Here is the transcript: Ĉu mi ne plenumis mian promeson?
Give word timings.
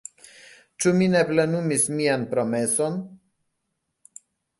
Ĉu 0.85 0.93
mi 1.01 1.09
ne 1.15 1.19
plenumis 1.27 1.85
mian 1.97 2.23
promeson? 2.31 2.97